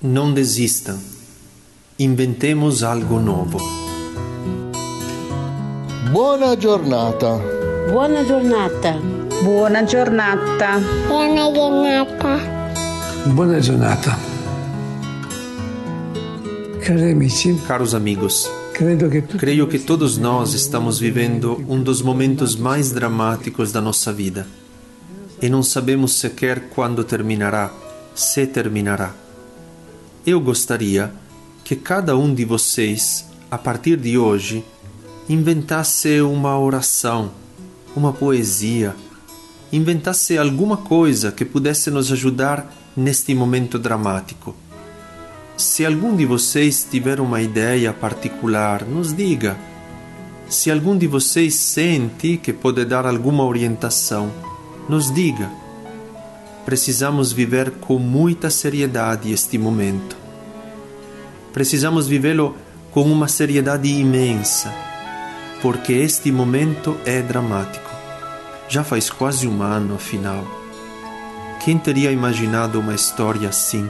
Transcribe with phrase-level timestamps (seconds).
[0.00, 0.96] Não desistam.
[1.98, 3.58] Inventemos algo novo.
[6.12, 7.40] Buona giornata.
[7.90, 8.94] Buona giornata.
[9.42, 10.78] Buona giornata.
[11.08, 12.38] Buona giornata.
[13.26, 14.16] Buona giornata.
[16.78, 22.02] Cari amici, Caros amigos, credo che tutti creio que todos nós estamos vivendo um dos
[22.02, 24.46] momentos mais dramáticos da nossa vida
[25.42, 27.72] e não sabemos sequer quando terminará,
[28.14, 29.27] se terminará.
[30.30, 31.10] Eu gostaria
[31.64, 34.62] que cada um de vocês, a partir de hoje,
[35.26, 37.30] inventasse uma oração,
[37.96, 38.94] uma poesia,
[39.72, 44.54] inventasse alguma coisa que pudesse nos ajudar neste momento dramático.
[45.56, 49.56] Se algum de vocês tiver uma ideia particular, nos diga.
[50.46, 54.30] Se algum de vocês sente que pode dar alguma orientação,
[54.90, 55.50] nos diga.
[56.68, 60.14] Precisamos viver com muita seriedade este momento.
[61.50, 62.54] Precisamos vivê-lo
[62.90, 64.70] com uma seriedade imensa,
[65.62, 67.90] porque este momento é dramático.
[68.68, 70.46] Já faz quase um ano, afinal.
[71.64, 73.88] Quem teria imaginado uma história assim?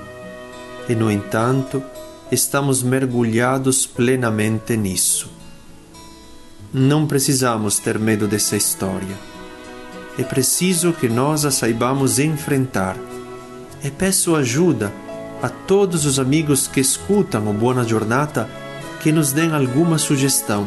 [0.89, 1.83] E, no entanto,
[2.31, 5.29] estamos mergulhados plenamente nisso.
[6.73, 9.28] Não precisamos ter medo dessa história.
[10.19, 12.97] É preciso que nós a saibamos enfrentar.
[13.85, 14.93] E peço ajuda
[15.41, 18.49] a todos os amigos que escutam o Buona Giornata
[19.01, 20.67] que nos deem alguma sugestão.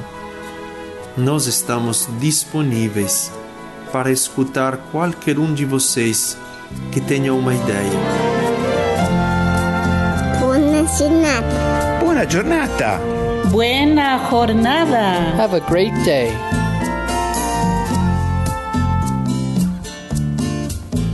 [1.18, 3.30] Nós estamos disponíveis
[3.92, 6.38] para escutar qualquer um de vocês
[6.94, 8.00] que tenha uma ideia.
[10.40, 12.00] Buona giornata.
[12.00, 13.00] Buona giornata.
[13.52, 15.36] Buena jornada.
[15.38, 16.32] Have a great day.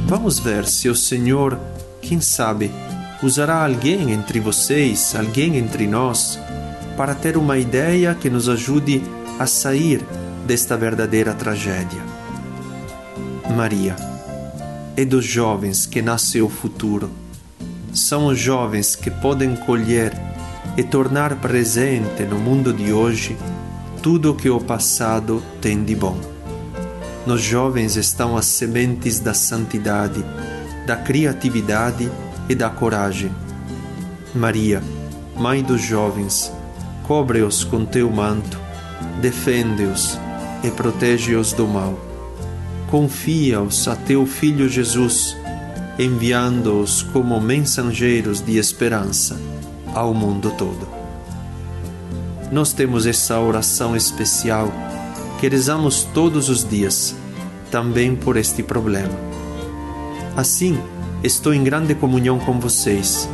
[0.08, 1.60] Vamos ver se o Senhor,
[2.02, 2.72] quem sabe,
[3.22, 6.40] usará alguém entre vocês, alguém entre nós,
[6.96, 9.04] para ter uma ideia que nos ajude
[9.38, 10.02] a sair
[10.46, 12.02] desta verdadeira tragédia.
[13.54, 13.98] Maria,
[14.96, 17.12] é dos jovens que nasce o futuro.
[17.94, 20.14] São os jovens que podem colher
[20.78, 23.36] e tornar presente no mundo de hoje
[24.02, 26.37] tudo o que o passado tem de bom.
[27.28, 30.24] Nos jovens estão as sementes da santidade,
[30.86, 32.10] da criatividade
[32.48, 33.30] e da coragem.
[34.34, 34.82] Maria,
[35.36, 36.50] Mãe dos jovens,
[37.04, 38.58] cobre-os com teu manto,
[39.22, 40.18] defende-os
[40.64, 42.00] e protege-os do mal.
[42.90, 45.36] Confia-os a teu Filho Jesus,
[46.00, 49.38] enviando-os como mensageiros de esperança
[49.94, 50.88] ao mundo todo.
[52.54, 54.72] Nós temos essa oração especial
[55.40, 57.16] que rezamos todos os dias,
[57.70, 59.14] também por este problema.
[60.36, 60.80] Assim,
[61.24, 63.30] estou em grande comunhão com vocês.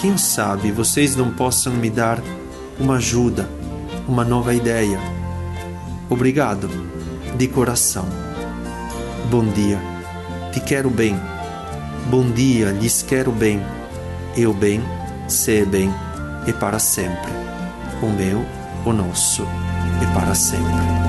[0.00, 2.22] Quem sabe vocês não possam me dar
[2.78, 3.48] uma ajuda,
[4.06, 4.98] uma nova ideia.
[6.08, 6.68] Obrigado,
[7.36, 8.06] de coração.
[9.30, 9.80] Bom dia,
[10.52, 11.18] te quero bem.
[12.10, 13.60] Bom dia, lhes quero bem.
[14.36, 14.82] Eu bem,
[15.26, 15.92] se bem
[16.46, 17.32] e para sempre.
[18.02, 18.44] O meu,
[18.84, 19.42] o nosso
[20.02, 21.03] e para sempre.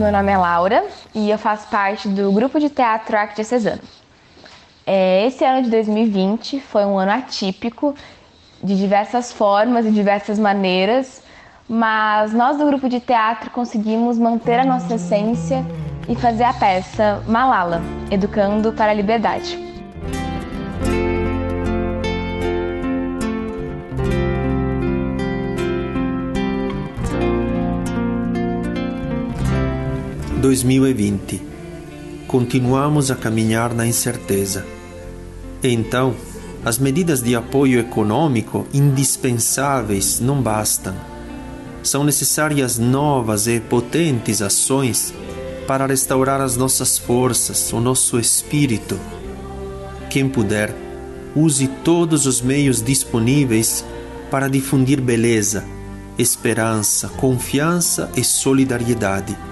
[0.00, 0.82] Meu nome é Laura
[1.14, 3.82] e eu faço parte do grupo de teatro arquidiocesano.
[4.86, 7.94] É, esse ano de 2020 foi um ano atípico,
[8.64, 11.22] de diversas formas e diversas maneiras,
[11.68, 15.62] mas nós do grupo de teatro conseguimos manter a nossa essência
[16.08, 19.69] e fazer a peça Malala, Educando para a Liberdade.
[30.40, 31.40] 2020.
[32.26, 34.64] Continuamos a caminhar na incerteza.
[35.62, 36.14] Então,
[36.64, 40.94] as medidas de apoio econômico indispensáveis não bastam.
[41.82, 45.14] São necessárias novas e potentes ações
[45.66, 48.98] para restaurar as nossas forças, o nosso espírito.
[50.08, 50.74] Quem puder,
[51.34, 53.84] use todos os meios disponíveis
[54.30, 55.64] para difundir beleza,
[56.18, 59.49] esperança, confiança e solidariedade.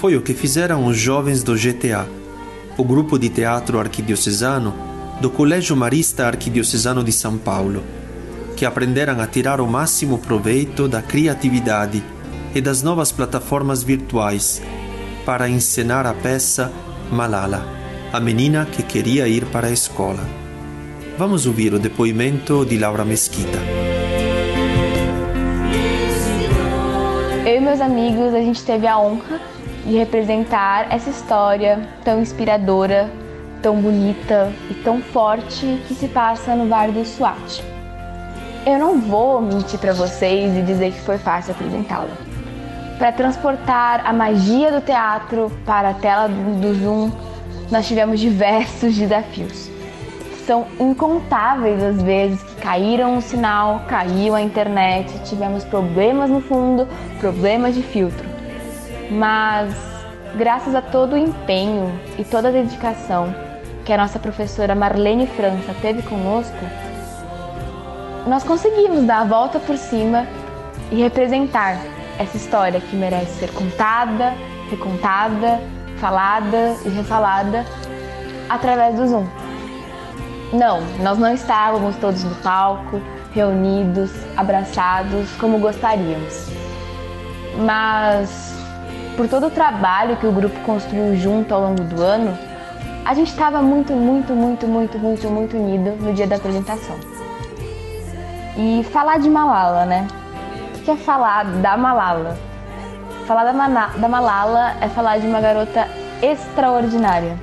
[0.00, 2.06] Foi o que fizeram os jovens do GTA,
[2.76, 4.72] o grupo de teatro arquidiocesano
[5.20, 7.82] do Colégio Marista Arquidiocesano de São Paulo,
[8.56, 12.00] que aprenderam a tirar o máximo proveito da criatividade
[12.54, 14.62] e das novas plataformas virtuais
[15.26, 16.70] para encenar a peça
[17.10, 17.66] Malala,
[18.12, 20.22] a menina que queria ir para a escola.
[21.18, 23.58] Vamos ouvir o depoimento de Laura Mesquita.
[27.44, 29.57] Eu e meus amigos, a gente teve a honra
[29.88, 33.10] de representar essa história tão inspiradora,
[33.62, 37.62] tão bonita e tão forte que se passa no Vale do Swat.
[38.66, 42.10] Eu não vou mentir para vocês e dizer que foi fácil apresentá-la.
[42.98, 47.10] Para transportar a magia do teatro para a tela do Zoom,
[47.70, 49.70] nós tivemos diversos desafios.
[50.46, 56.86] São incontáveis as vezes que caíram o sinal, caiu a internet, tivemos problemas no fundo,
[57.20, 58.27] problemas de filtro.
[59.10, 59.74] Mas,
[60.36, 63.34] graças a todo o empenho e toda a dedicação
[63.84, 66.58] que a nossa professora Marlene França teve conosco,
[68.26, 70.26] nós conseguimos dar a volta por cima
[70.90, 71.78] e representar
[72.18, 74.34] essa história que merece ser contada,
[74.70, 75.60] recontada,
[75.98, 77.64] falada e refalada
[78.48, 79.26] através do Zoom.
[80.52, 83.00] Não, nós não estávamos todos no palco,
[83.32, 86.48] reunidos, abraçados como gostaríamos.
[87.58, 88.57] Mas
[89.18, 92.38] por todo o trabalho que o grupo construiu junto ao longo do ano,
[93.04, 96.94] a gente estava muito, muito, muito, muito, muito, muito unido no dia da apresentação.
[98.56, 100.06] E falar de Malala, né?
[100.76, 102.38] O que é falar da Malala?
[103.26, 105.88] Falar da, Mana da Malala é falar de uma garota
[106.22, 107.36] extraordinária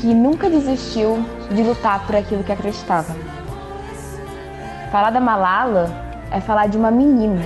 [0.00, 1.18] que nunca desistiu
[1.50, 3.12] de lutar por aquilo que acreditava.
[4.92, 5.90] Falar da Malala
[6.30, 7.42] é falar de uma menina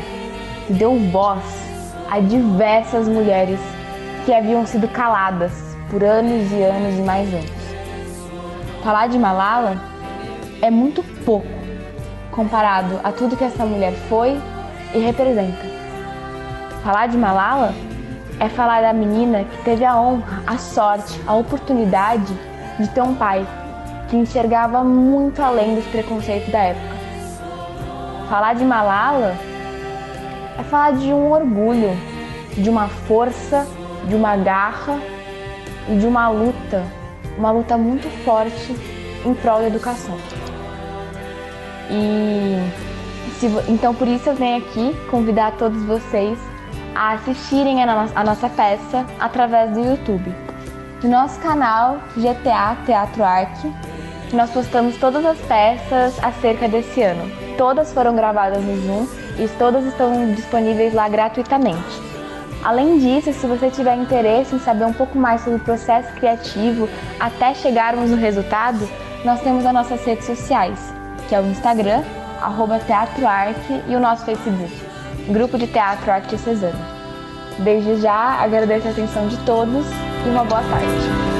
[0.66, 1.69] que deu voz
[2.10, 3.60] a diversas mulheres
[4.26, 5.52] que haviam sido caladas
[5.88, 7.50] por anos e anos e mais anos.
[8.82, 9.76] Falar de Malala
[10.60, 11.46] é muito pouco
[12.32, 14.40] comparado a tudo que essa mulher foi
[14.94, 15.64] e representa.
[16.82, 17.74] Falar de Malala
[18.40, 22.34] é falar da menina que teve a honra, a sorte, a oportunidade
[22.78, 23.46] de ter um pai
[24.08, 26.96] que enxergava muito além dos preconceitos da época.
[28.28, 29.36] Falar de Malala
[30.58, 31.90] é falar de um orgulho,
[32.56, 33.66] de uma força,
[34.08, 34.98] de uma garra
[35.88, 36.84] e de uma luta,
[37.36, 38.74] uma luta muito forte
[39.24, 40.16] em prol da educação.
[41.90, 42.56] E
[43.38, 46.38] se, então por isso eu venho aqui convidar todos vocês
[46.94, 50.34] a assistirem a, no, a nossa peça através do YouTube.
[51.02, 53.72] No nosso canal GTA Teatro Arte,
[54.32, 57.30] nós postamos todas as peças acerca desse ano.
[57.56, 62.10] Todas foram gravadas no Zoom e todas estão disponíveis lá gratuitamente.
[62.62, 66.88] Além disso, se você tiver interesse em saber um pouco mais sobre o processo criativo
[67.18, 68.86] até chegarmos no resultado,
[69.24, 70.78] nós temos as nossas redes sociais,
[71.28, 72.02] que é o Instagram,
[72.40, 74.72] arroba Teatro Arte e o nosso Facebook,
[75.28, 76.78] Grupo de Teatro Arte Cesano.
[77.58, 79.86] Desde já agradeço a atenção de todos
[80.26, 81.39] e uma boa tarde.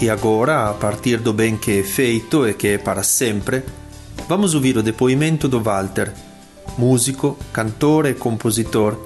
[0.00, 3.62] E agora, a partir do bem que é feito e que é para sempre,
[4.26, 6.10] vamos ouvir o depoimento do Walter,
[6.78, 8.96] músico, cantor e compositor,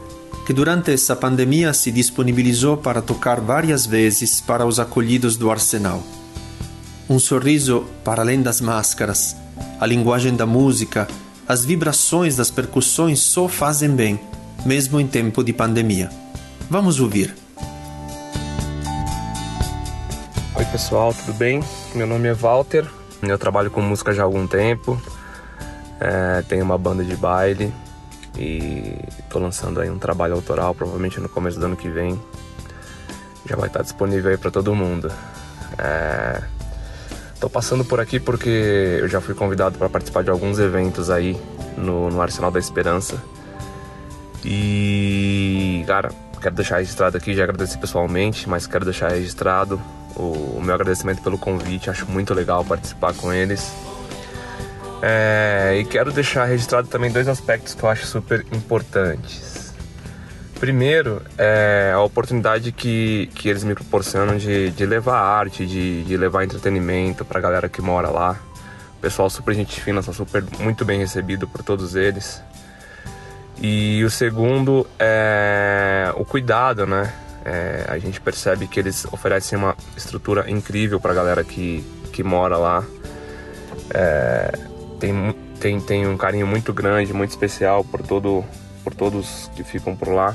[0.47, 6.01] que durante essa pandemia se disponibilizou para tocar várias vezes para os acolhidos do Arsenal.
[7.11, 9.35] Um sorriso para além das máscaras,
[9.81, 11.09] a linguagem da música,
[11.49, 14.21] as vibrações das percussões só fazem bem,
[14.65, 16.09] mesmo em tempo de pandemia.
[16.71, 17.44] Vamos ouvir.
[20.65, 21.63] Oi pessoal, tudo bem?
[21.95, 22.87] Meu nome é Walter,
[23.23, 25.01] eu trabalho com música já há algum tempo,
[26.01, 27.73] é, tenho uma banda de baile
[28.37, 32.19] e estou lançando aí um trabalho autoral, provavelmente no começo do ano que vem.
[33.47, 35.13] Já vai estar disponível aí para todo mundo.
[37.35, 41.11] Estou é, passando por aqui porque eu já fui convidado para participar de alguns eventos
[41.11, 41.39] aí
[41.77, 43.23] no, no Arsenal da Esperança.
[44.43, 49.79] E, cara, quero deixar registrado aqui, já agradeci pessoalmente, mas quero deixar registrado
[50.17, 53.73] o, meu agradecimento pelo convite, acho muito legal participar com eles.
[55.03, 59.75] É, e quero deixar registrado também dois aspectos que eu acho super importantes.
[60.59, 66.17] Primeiro, é a oportunidade que, que eles me proporcionam de, de levar arte, de, de
[66.17, 68.39] levar entretenimento para a galera que mora lá.
[68.97, 72.43] O pessoal super gente fina, sou super muito bem recebido por todos eles.
[73.61, 77.13] E o segundo é o cuidado, né?
[77.45, 82.23] É, a gente percebe que eles oferecem uma estrutura incrível para a galera que, que
[82.23, 82.85] mora lá.
[83.91, 84.59] É,
[84.99, 88.45] tem, tem, tem um carinho muito grande, muito especial por, todo,
[88.83, 90.35] por todos que ficam por lá.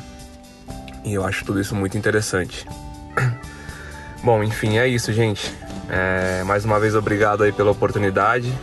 [1.04, 2.68] E eu acho tudo isso muito interessante.
[4.24, 5.52] Bom, enfim, é isso, gente.
[5.90, 8.54] É, mais uma vez, obrigado aí pela oportunidade.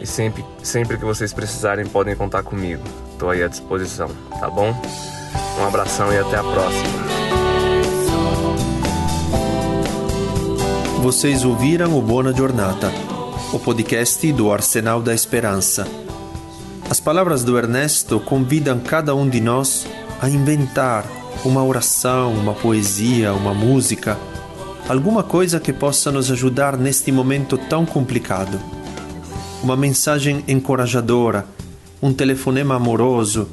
[0.00, 2.84] E sempre, sempre que vocês precisarem, podem contar comigo.
[3.12, 4.74] Estou aí à disposição, tá bom?
[5.58, 7.23] Um abração e até a próxima.
[11.04, 12.90] Vocês ouviram o Buona Giornata,
[13.52, 15.86] o podcast do Arsenal da Esperança.
[16.88, 19.86] As palavras do Ernesto convidam cada um de nós
[20.18, 21.04] a inventar
[21.44, 24.18] uma oração, uma poesia, uma música,
[24.88, 28.58] alguma coisa que possa nos ajudar neste momento tão complicado.
[29.62, 31.44] Uma mensagem encorajadora,
[32.00, 33.50] um telefonema amoroso,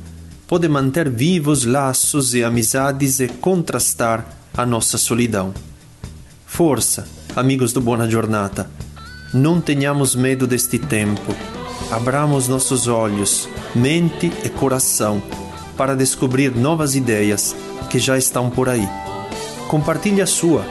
[0.47, 5.53] pode manter vivos laços e amizades e contrastar a nossa solidão.
[6.45, 8.69] Força, amigos do Buona Giornata,
[9.33, 11.33] não tenhamos medo deste tempo.
[11.89, 15.21] Abramos nossos olhos, mente e coração
[15.77, 17.55] para descobrir novas ideias
[17.89, 18.87] que já estão por aí.
[19.67, 20.65] Compartilhe a sua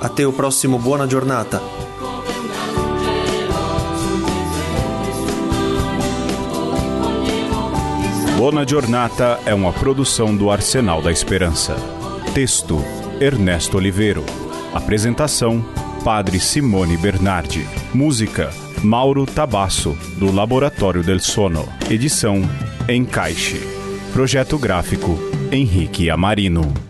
[0.00, 1.75] Até o próximo Buona Giornata!
[8.36, 11.74] Buona Giornata é uma produção do Arsenal da Esperança.
[12.34, 12.84] Texto:
[13.18, 14.22] Ernesto Oliveiro.
[14.74, 15.64] Apresentação:
[16.04, 17.66] Padre Simone Bernardi.
[17.94, 18.50] Música:
[18.84, 21.66] Mauro Tabasso, do Laboratório del Sono.
[21.88, 22.42] Edição:
[22.86, 23.58] Encaixe.
[24.12, 25.18] Projeto gráfico:
[25.50, 26.85] Henrique Amarino.